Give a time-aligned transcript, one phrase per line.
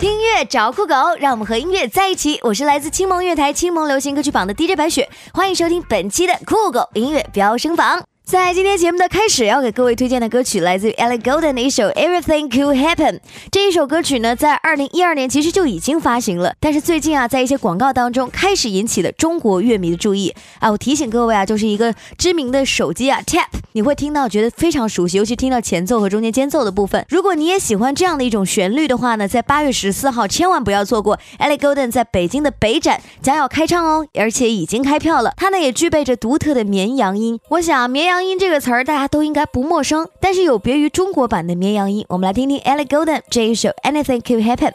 [0.00, 2.40] 听音乐找酷狗，让我们和音乐在一起。
[2.42, 8.09] 我是来自青檬乐台青檬流行歌曲榜的 DJ 白雪，欢迎收听本期的酷狗音乐飙升榜。
[8.30, 13.18] 在今天节目的开始，要给各位推荐的歌曲来自于 Ellie Golden 的一首 Everything Could Happen。
[13.50, 20.70] 这一首歌曲呢，在二零一二年其实就已经发行了，但是最近啊，在一些广告当中开始引起了中国乐迷的注意啊。
[20.70, 27.04] 我提醒各位啊，就是一个知名的手机啊 Tap，你会听到觉得非常熟悉，尤其听到前奏和中间间奏的部分。
[27.08, 35.34] 如果你也喜欢这样的一种旋律的话呢，在八月十四号千万不要错过 Ellie Golden 在北京的北展将要开唱哦，而且已经开票了。
[35.36, 38.30] 它呢也具备着独特的绵羊音，我想绵羊羊。
[38.30, 44.72] 音这个词儿大家都应该不陌生，但是有别于中国版的绵羊音，我们来听听 Ellie Golden 这一首 Anything Can Happen。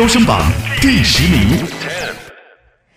[0.00, 0.40] 飙升榜
[0.80, 1.58] 第十名。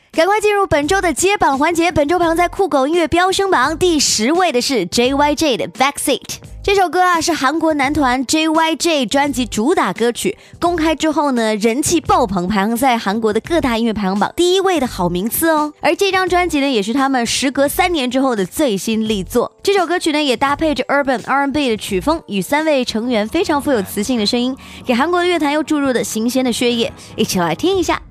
[0.10, 6.53] 赶快进入本周的接榜环节，本周排行在酷狗音乐飙升榜第十位的是 JYJ 的 Backseat。
[6.64, 15.74] 这首歌啊是韩国男团 JYJ 专辑主打歌曲，公开之后呢人气爆棚，排行在韩国的各大音乐排行榜第一位的好名次哦。
[15.82, 19.52] 而这张专辑呢也是他们时隔三年之后的最新力作。
[19.62, 26.94] 这首歌曲呢也搭配着 Urban R&B 的曲风与三位成员非常富有磁性的声音，给韩国的乐坛又注入了新鲜的血液。
[27.18, 28.02] 一起来听一下。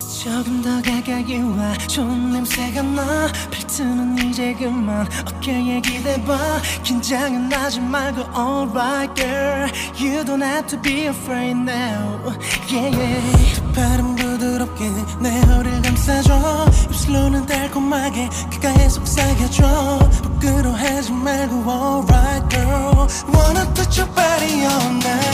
[0.00, 8.20] 조금 더 가까이 와 좋은 냄새가 나 팔트는 이제 그만 어깨에 기대봐 긴장은 하지 말고
[8.36, 12.32] alright girl You don't have to be afraid now
[12.70, 14.88] yeah yeah 두 팔은 부드럽게
[15.20, 24.64] 내 허리를 감싸줘 입술로는 달콤하게 귓가에 속삭여줘 부끄러워하지 말고 alright girl Wanna put your body
[24.64, 25.27] on now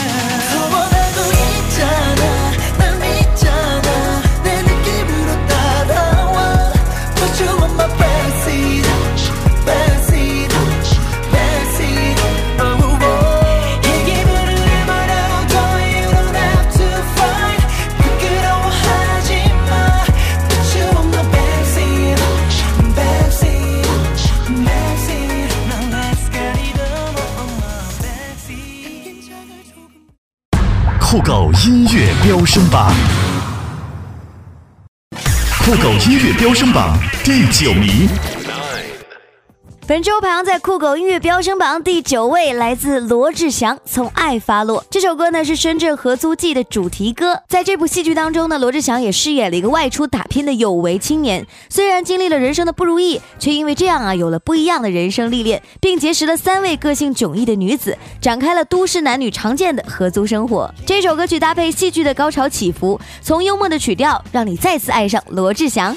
[32.54, 32.94] 升榜，
[35.58, 38.08] 酷狗音乐飙升榜第九名。
[39.86, 47.38] 本周排行在酷狗音乐飙升榜第九位，来自罗志祥《从爱发落》这首歌呢是《深圳合租记》的主题歌。
[47.50, 51.46] 在这部戏剧当中呢，罗志祥也饰演了一个外出打拼的有为青年。
[51.68, 60.72] 虽然经历了人生的不如意，却因为这样啊有了不一样的人生历练，并结识了三位个性迥异的女子，展开了都市男女常见的合租生活。
[60.86, 65.94] 这首歌曲搭配戏剧的高潮起伏，从幽默的曲调，让你再次爱上罗志祥。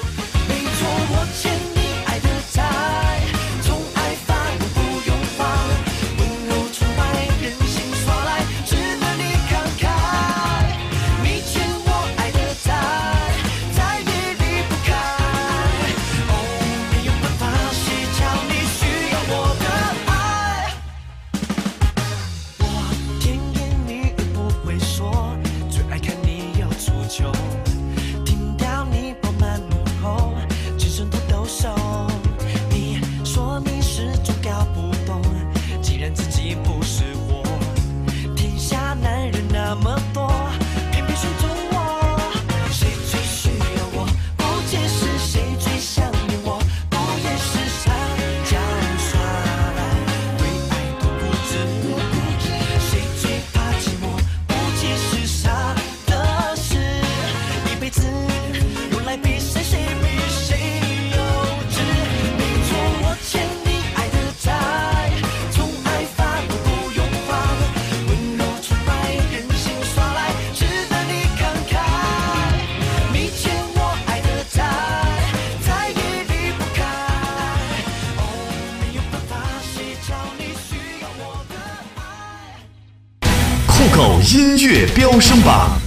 [83.87, 85.79] 酷狗音乐飙升榜，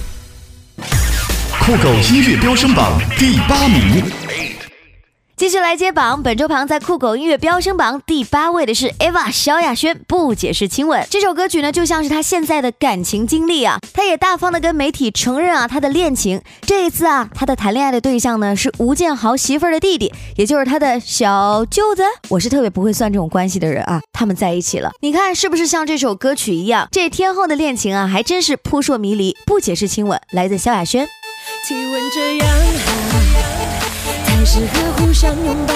[1.59, 4.03] 酷狗音乐飙升榜第八名。
[5.41, 11.03] 继续来接榜，本周排行在酷狗音乐飙升榜第八位的是 Eva 萧亚轩，不解释亲吻。
[11.09, 16.39] 这首歌曲呢，就像是他现在的感情经历啊，他也大方的跟媒体承认啊他的恋情。
[16.61, 22.03] 这一次啊，他的谈恋爱的对象呢是吴建豪媳妇儿的弟弟，也就是他的小舅子。
[22.29, 26.87] 我是特别不会算这种关系的人啊，他们在一起了，你看是不是像这首歌曲一样？
[26.91, 29.35] 这天后的恋情啊，还真是扑朔迷离。
[29.47, 31.07] 不解释亲吻，来自萧亚轩。
[31.67, 32.47] 亲吻这样
[34.41, 35.75] 才适合互相拥抱，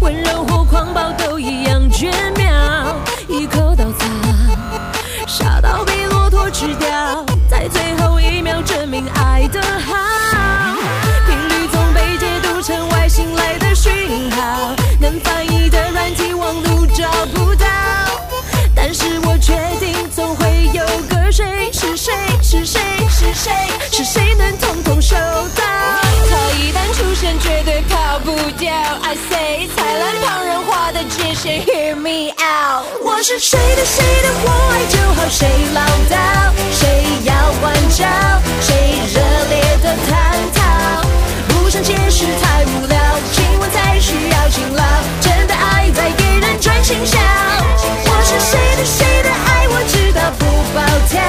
[0.00, 2.94] 温柔或狂暴都一样绝妙。
[3.28, 4.04] 一口稻草，
[5.26, 6.86] 傻到被骆驼吃掉，
[31.60, 32.86] ，Hear me out。
[33.02, 35.80] 我是谁的谁的，我爱就好，谁唠
[36.10, 36.16] 叨，
[36.72, 36.82] 谁
[37.24, 38.04] 要关照，
[38.60, 40.62] 谁热烈的探讨，
[41.48, 42.98] 不想解释太无聊，
[43.32, 44.82] 亲吻才需要勤劳，
[45.20, 47.18] 真的爱在给人专心笑。
[48.06, 51.20] 我是谁的谁的爱，我知道不暴跳，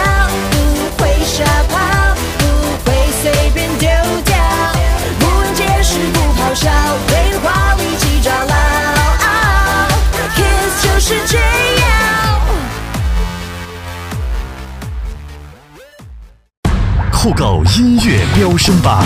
[17.25, 19.03] 酷狗音乐飙升榜，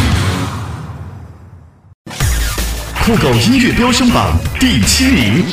[3.05, 5.45] 酷狗音乐飙升榜第七名。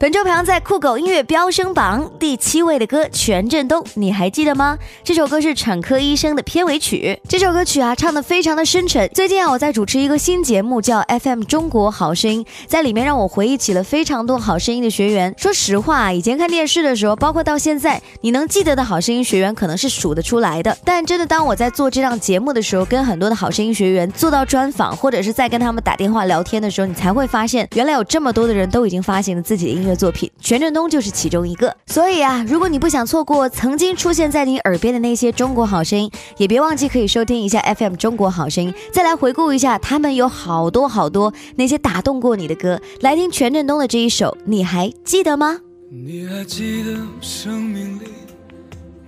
[0.00, 4.78] 本周排行在酷狗音乐飙升榜第七位的歌，权振东，你还记得吗？
[5.02, 7.18] 这首歌是《产科医生》的片尾曲。
[7.28, 9.10] 这首歌曲啊，唱的非常的深沉。
[9.12, 15.34] 最近啊，我在主持一个新节目，叫 FM 中国好声音，在里面让我回忆起了非常多好声音的学员。
[15.36, 20.78] 说实话，以前看电视的时候，包括到现在，你能记得的好声音学员可能是数得出来的。
[20.84, 29.98] 但真的，当我在做这档节目的时候，跟很多的好声音学员做到专访，或者是在跟他们打电话聊天的时候，你才会发现，原来有这么多的人都已经发行了自己的音乐。
[29.98, 42.80] 作品权振东就是其中一个，所以啊，如果你不想错过曾经出现在你耳边的那些中国好声音，也别忘记可以收听一下 FM 中国好声音，再来回顾一下他们有好多好多那些打动过你的歌。
[43.00, 45.58] 来听权振东的这一首，你还记得吗？
[45.90, 48.04] 你还记得生命里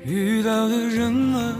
[0.05, 1.55] 遇到的人吗？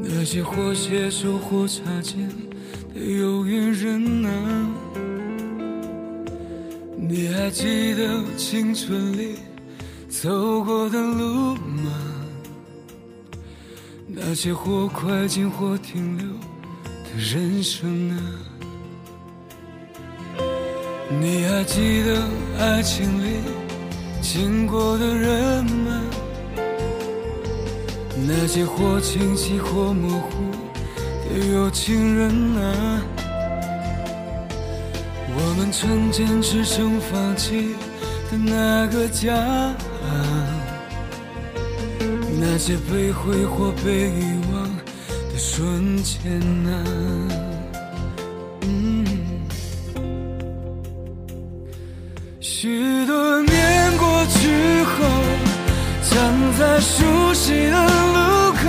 [0.00, 2.28] 那些或携手或擦肩
[2.94, 4.70] 的有缘人啊。
[7.06, 9.34] 你还记得青春里
[10.08, 11.92] 走过的路吗？
[14.08, 16.26] 那些或快进或停留
[17.04, 18.16] 的人生啊！
[21.20, 22.22] 你还记得
[22.58, 23.36] 爱情里
[24.22, 26.00] 经过的人吗？
[28.26, 30.50] 那些或清晰或模糊
[31.28, 33.02] 的有情人啊！
[35.56, 37.76] 我们曾坚持曾放弃
[38.28, 39.32] 的那个家，
[42.40, 44.68] 那些被挥霍被遗忘
[45.32, 46.74] 的瞬间啊，
[52.40, 55.04] 许多年过去后，
[56.10, 58.64] 站在熟悉的路口，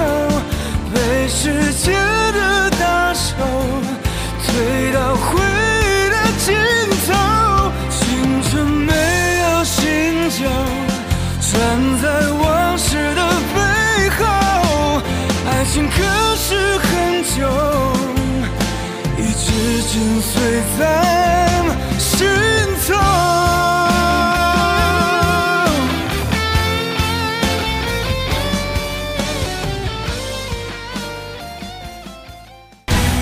[0.94, 1.96] 被时间
[2.32, 3.34] 的大手
[4.46, 4.85] 推
[19.96, 21.64] 心碎在
[21.98, 22.28] 心
[22.86, 22.94] 头。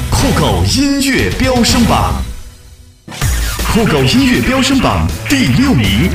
[0.10, 2.16] 酷狗音乐飙升榜，
[3.72, 6.10] 酷狗音乐飙升榜第六名。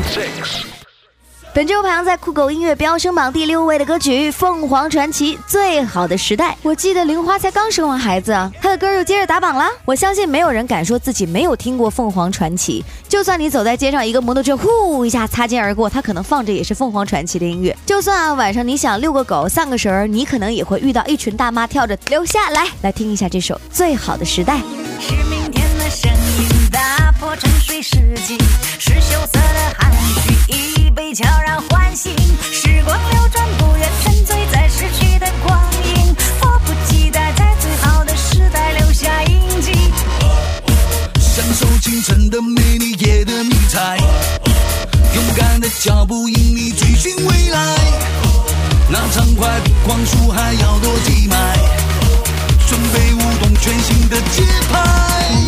[1.54, 6.56] 本周排行在酷狗音乐飙升榜第六位的歌曲《凤凰传奇》最好的时代。
[6.62, 9.66] 我记得玲花才刚生完孩子，她的歌又接着打榜了。
[9.84, 12.84] 我相信没有人敢说自己没有听过凤凰传奇。
[13.08, 17.74] 就算你走在街上，一个摩托车呼一下擦肩而过，他可能放着也是凤凰传奇的音乐。
[17.86, 24.56] 就算啊晚上你想遛个狗、散个神儿，你可能也会遇到一群大妈跳着留下来，来听一下这首《最好的时代》。
[25.00, 28.36] 是明天的声音打破沉睡世纪，
[28.78, 29.37] 是羞涩。
[31.18, 32.14] 悄然唤醒。
[32.52, 39.72] 时光流转，不愿沉醉在逝去的光阴，迫不及待在最好的时代留下印记。
[41.18, 43.96] 享受清晨的美丽，夜的迷彩，
[45.16, 47.74] 勇敢的脚步引你追寻未来。
[48.88, 51.36] 那畅快的光速还要多几迈？
[52.68, 55.47] 准备舞动全新的节拍。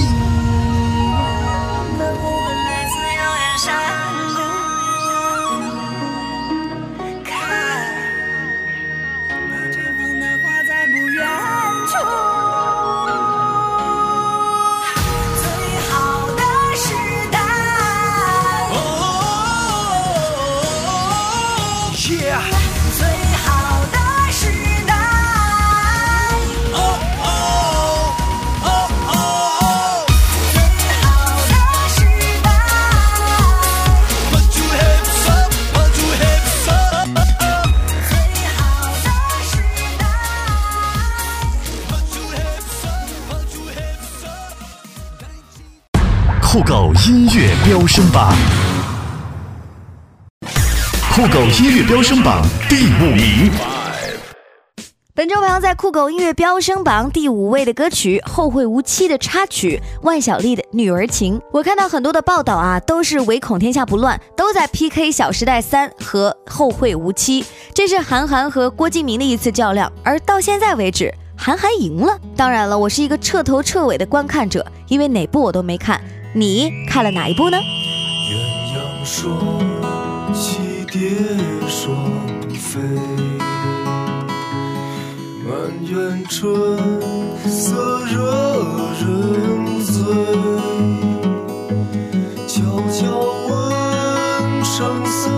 [47.09, 48.37] 音乐飙升榜，
[51.15, 53.51] 酷狗音乐飙升榜第五名。
[55.15, 61.39] 本周排行在酷狗音乐飙升榜第五位的歌曲《后会无期》的插曲万晓利的《女儿情》。
[61.51, 67.43] 我看到很多的报道啊，都是唯恐天下不乱，都在 PK《小时代三》和《后会无期》。
[67.73, 72.19] 这是韩寒和郭敬明的一次较量，而到现在为止，韩寒赢了。
[72.37, 75.99] 当然了，我是一个彻头彻尾的观看者，因为哪部我都没看。
[76.33, 77.59] 你看了哪一部呢？
[78.31, 78.37] 鸳
[78.73, 79.37] 鸯双
[80.33, 81.01] 栖蝶
[81.67, 81.97] 双
[82.55, 82.81] 飞，
[85.45, 85.51] 满
[85.85, 86.79] 园春
[87.49, 88.15] 色惹
[89.01, 89.95] 人醉。
[92.47, 93.01] 悄悄
[93.49, 95.33] 问圣僧，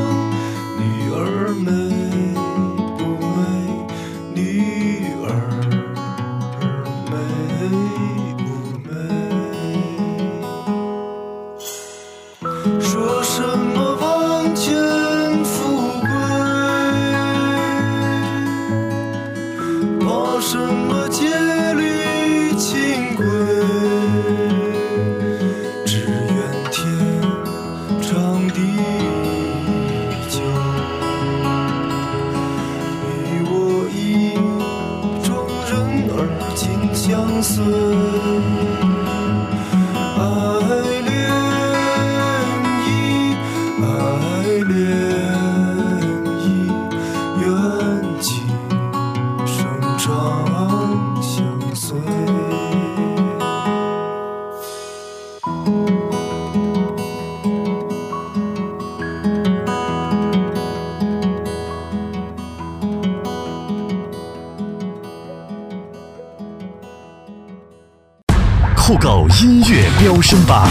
[70.22, 70.70] 升榜，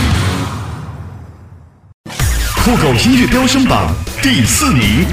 [2.64, 3.94] 酷狗音乐飙升榜
[4.24, 5.06] 第四名。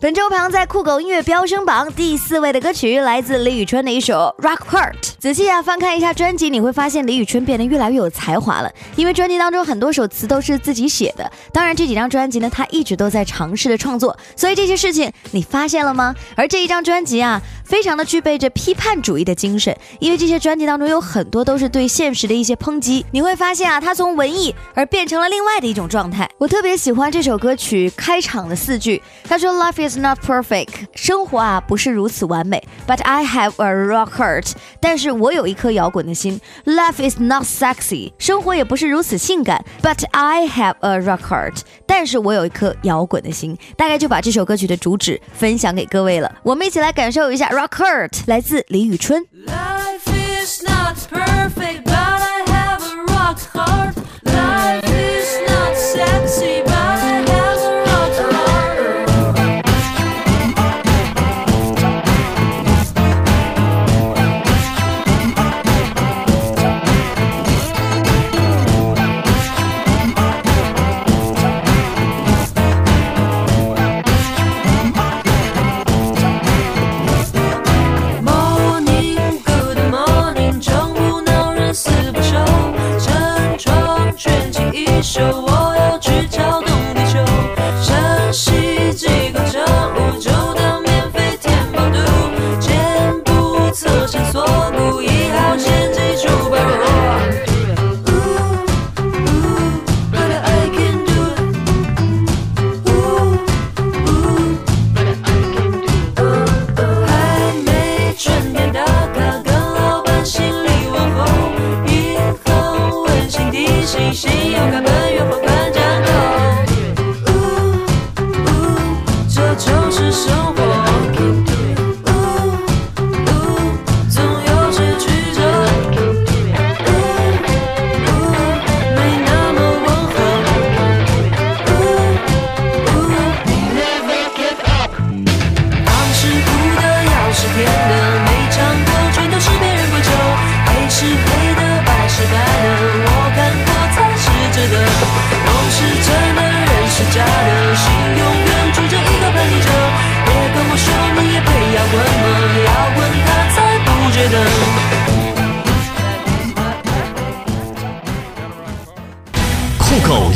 [0.00, 4.92] 本周排在酷狗音乐飙升榜第四位的歌曲，来自李宇春的一首《Rock Heart》。
[5.22, 8.68] 仔细啊翻看一下专辑，你会发现李宇春变得越来越有才华了。
[8.96, 16.12] 因为专辑当中很多首词都是自己写的，当然这几张专辑呢，他一直都在尝试的创作，所以这些事情你发现了吗？
[16.34, 23.06] 而这一张专辑啊，非常的具备着批判主义的精神，因为这些专辑当中有很多都是对现实的一些抨击。
[23.12, 26.28] 你会发现啊，他从文艺而变成了另外的一种状态。
[26.36, 34.50] 我特别喜欢这首歌曲开场的四句，他说：“Life is not perfect，生活啊不是如此完美，But I have a rock heart，
[34.80, 36.40] 但是我有一颗摇滚的心。
[36.64, 43.56] Life is not sexy，生活也不是如此性感，But I have a rock heart，但是我有一颗摇滚的心。
[43.76, 49.22] 大概就把这首歌曲的主旨分享给各位了，我们一起来感受一下 rock heart，来自李宇春。
[49.46, 53.94] Life is not perfect, but I have a rock heart.
[54.24, 57.31] Life is not sexy, but I have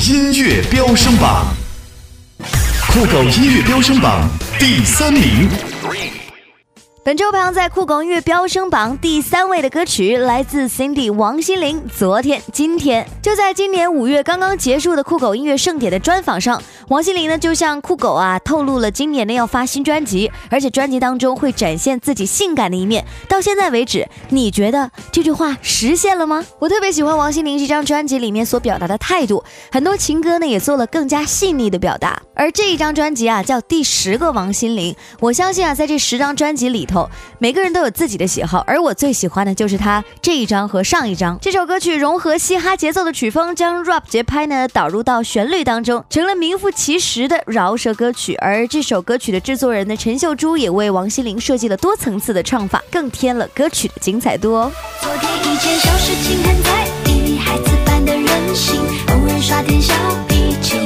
[0.08, 1.46] 音乐飙升榜，
[2.92, 4.22] 酷狗音乐飙升榜
[4.56, 5.48] 第三名。
[7.02, 13.04] 本周排行在酷狗音乐飙升榜第三位的歌曲来自 Cindy 王心凌，《昨天今天》。
[13.20, 23.04] 就在今年五月刚刚结束的酷狗音乐盛典的专访上，王心凌呢就向酷狗啊透露了今年呢要发新专辑，而且专辑当中会展现自己性感的一面。
[23.28, 26.44] 到现在为止，你觉得这句话实现了吗？
[26.60, 32.22] 我特别喜欢王心凌这张专辑里面所表达的态度，很多情歌呢也做了更加细腻的表达。
[32.36, 37.10] 而这一张专辑啊叫《第十个王心凌》，我相信啊在这十张专辑里头。
[37.40, 41.36] 每个人都有自己的喜好，而我最喜欢的就是他这一张和上一张。
[41.40, 48.34] 这首歌曲融合嘻哈节奏的曲风，将 rap 节拍呢导入到旋律当中，成了名副其实的饶舌歌曲。
[48.36, 54.70] 而这首歌曲的制作人呢陈秀珠也为王心凌设计了多层次的唱法，更添了歌曲的精彩度哦。
[55.00, 59.94] 昨天一件小事情很在意，孩子般的任性，偶尔耍点小
[60.28, 60.76] 脾气。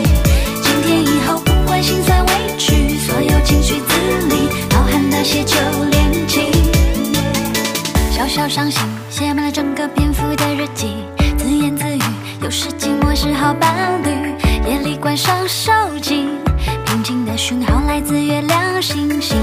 [0.62, 5.56] 今天以后不管心酸委屈，所有情绪自理包含那些旧
[5.90, 6.52] 恋情。
[8.12, 11.04] 小小伤心，写满了整个篇幅的日记，
[11.36, 12.00] 自言自语，
[12.42, 14.09] 有时寂寞是好伴侣。
[15.20, 16.26] 上手机，
[16.86, 19.36] 平静的讯号来自月亮星星。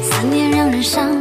[0.00, 1.17] 思念让人伤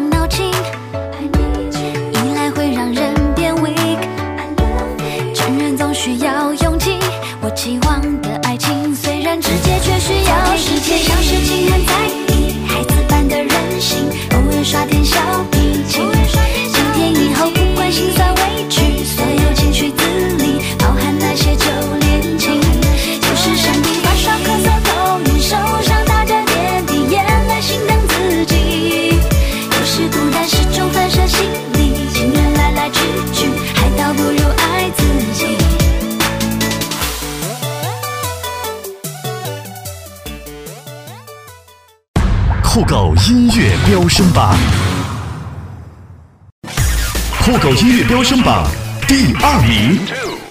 [48.07, 48.65] 飙升榜
[49.05, 50.46] 第二名。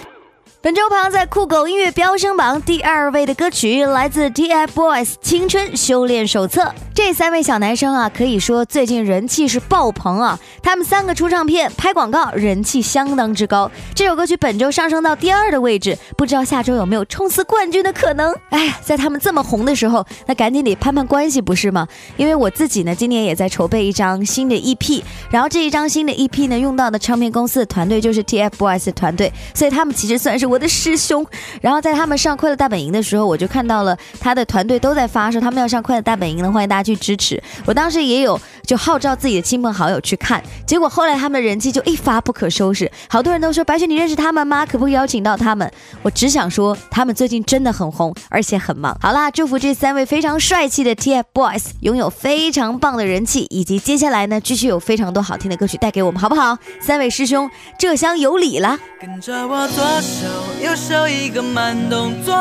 [0.59, 6.63] 本周排行在酷狗音乐飙升榜第二位的歌曲来自 TFBOYS《青春修炼手册》。
[6.95, 10.39] 这三位小男生啊，可以说最近人气是爆棚啊！
[10.63, 13.69] 他们三个出唱片、拍广告，人气相当之高。
[13.93, 18.33] 这首歌曲本周上升到第二的位置，不知道下周有没有冲刺冠军的可能？
[18.49, 21.87] 哎，在他们这么红的时候，那赶紧得攀攀关系，不是吗？
[22.17, 31.25] 因为我自己呢，今年也在筹备一张新的 EP，然后这一张新的 EP 呢，用到的唱片公司的团队就是 TFBOYS 的团队，所以他们其实算是我的师兄。
[31.61, 37.41] 然后在他们上快乐大本营的时候，我就看到了他的团队都在发说他们要上快乐大本营了，欢迎大家去支持。
[37.65, 44.65] 我当时也有就号召自己的亲朋好友去看，结果后来他们的人气就一发不可收拾，好多人都说白雪你认识他们吗？
[44.65, 45.69] 可不可以邀请到他们？
[46.01, 48.97] 我只想说他们最近真的很红，而且很忙。
[49.01, 56.57] 好啦，祝福这三位非常帅气的 TFBOYS 拥有非常棒的人气，以及接下来呢继续有非常多好听的歌曲带给我们，好不好？
[56.79, 58.77] 三位师兄这厢有礼啦！
[58.99, 60.25] 跟着我左手
[60.63, 62.35] 右手一个慢动作，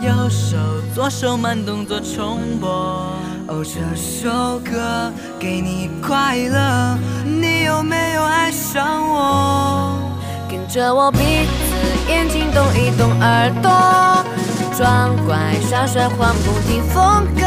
[0.00, 0.56] 右手
[0.94, 2.68] 左手慢动作重播。
[3.46, 9.98] 哦，这首歌给你快乐，你有没有爱上我？
[10.48, 11.74] 跟着我鼻子、
[12.08, 13.70] 眼睛动一动耳朵，
[14.76, 15.36] 装乖
[15.68, 17.44] 耍帅换不停风格。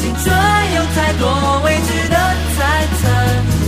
[0.00, 0.32] 青春
[0.76, 2.16] 有太多未知的
[2.56, 3.08] 猜测，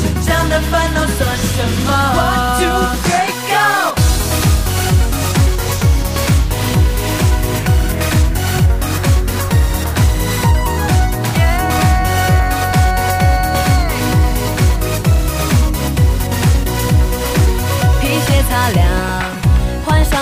[0.00, 3.29] 成长的烦恼算什么？One two three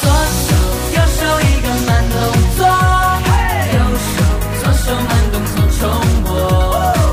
[0.00, 0.46] 左手
[0.94, 2.14] 右手一个慢动
[2.56, 2.60] 作，
[3.72, 4.06] 右手
[4.60, 5.82] 左手慢动作重
[6.24, 7.05] 播。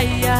[0.00, 0.34] 太阳，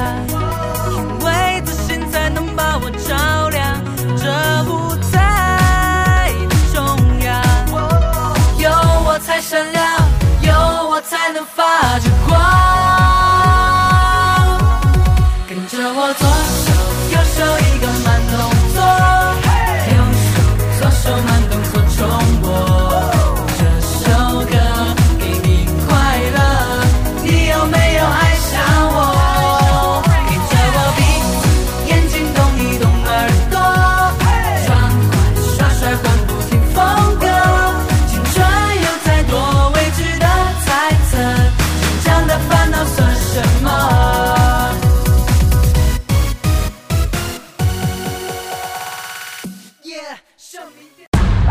[0.90, 3.84] 因为自信才能把我照亮。
[4.16, 4.24] 这
[4.64, 6.80] 舞台的中
[7.20, 7.28] 央，
[8.56, 8.70] 有
[9.04, 9.84] 我才闪亮，
[10.40, 10.54] 有
[10.88, 12.29] 我才能发着光。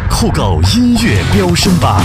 [0.09, 2.03] 酷狗音乐飙升榜，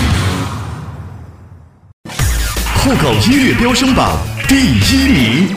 [2.76, 5.57] 酷狗音乐飙升榜第一名。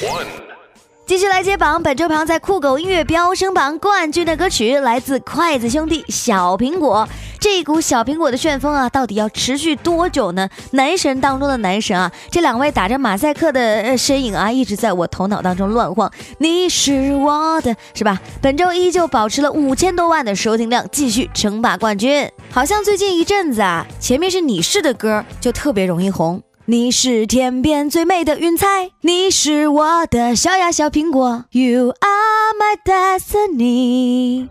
[1.05, 7.07] 继续来接榜，本周排在酷狗音乐飙升榜冠军的歌曲来自筷子兄弟《小苹果》。
[7.39, 10.49] 这股小苹果的旋风啊，到底要持续多久呢？
[10.71, 16.11] 男神当中的男神啊，这两位打着马赛克的身影啊，一直在我头脑当中乱晃。
[16.39, 18.19] 你是我的，是吧？
[18.41, 22.29] 本周依旧保持了五千多万的收听量，继续称霸冠军。
[22.51, 26.41] 好像最近一阵子啊，前面是你是的歌就特别容易红。
[26.65, 34.49] 你是天边最美的云彩，你是我的小呀小苹果，You are my destiny。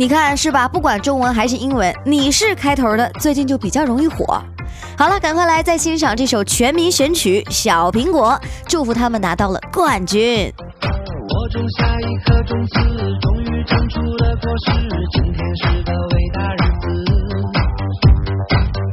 [0.00, 0.66] 你看是吧？
[0.66, 4.42] 不管中文还是英文，你是开头的，最近就比较容易火。
[4.96, 8.30] 好了，赶快来再欣赏这首全民神曲《小苹果》，
[8.66, 10.50] 祝福他们拿到了冠军。
[10.80, 12.80] 我种下一颗种子，
[13.20, 14.72] 终于长出了果实。
[15.12, 16.88] 今天是个伟大日子，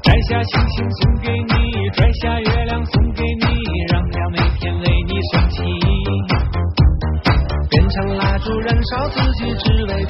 [0.04, 3.48] 摘下星星送给你，摘下月亮送给你，
[3.94, 5.64] 让亮每天为你升起。
[7.70, 10.06] 变成蜡烛燃烧自己，只为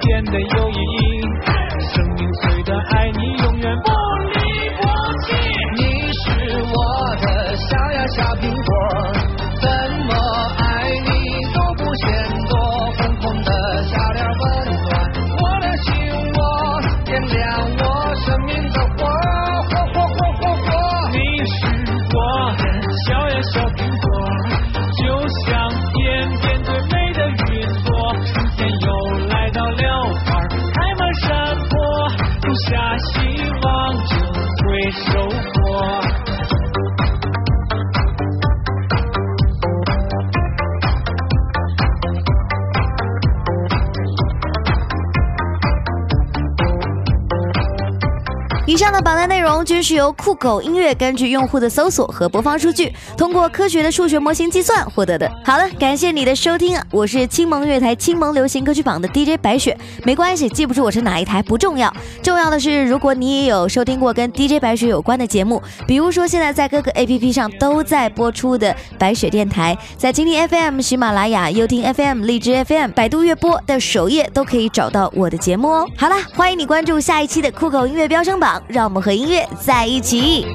[0.00, 0.65] 变得有
[49.64, 55.30] 均是由酷狗音乐根据用户的搜索和播放数据，通过科学的数学模型计算获得的。
[55.44, 56.84] 好了，感谢你的收听啊！
[56.90, 59.76] 我是青盟乐台青盟流行歌曲榜的 DJ 白雪。
[60.04, 61.92] 没关系，记不住我是哪一台不重要，
[62.22, 75.86] 重要的是如果你也有收听过跟 DJ 白雪有关的节目，比如说现在在各个 APP 上都在播出的白雪电台，在蜻蜓 FM、喜马拉雅、优听 FM、荔枝 FM、百度乐播的首页都可以找到我的节目哦。
[75.96, 80.46] 好啦，欢迎你关注下一期的酷狗音乐飙升榜，让我们和音乐在一起。